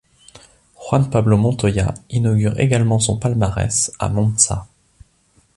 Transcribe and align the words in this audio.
Juan 0.73 1.11
Pablo 1.11 1.37
Montoya 1.37 1.93
inaugure 2.09 2.59
également 2.59 2.97
son 2.97 3.19
palmarès, 3.19 3.91
à 3.99 4.09
Monza. 4.09 4.65